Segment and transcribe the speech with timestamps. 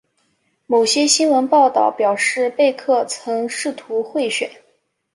[0.65, 4.49] 某些新闻报道表示贝克曾试图贿选。